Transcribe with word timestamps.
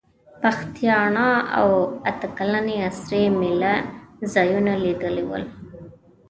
پښتیاڼا 0.41 1.29
او 1.59 1.69
اته 2.09 2.27
کلنې 2.37 2.75
اسرې 2.89 3.23
مېله 3.39 3.73
ځایونه 4.33 4.71
لیدلي 4.83 5.23
ول. 5.29 5.43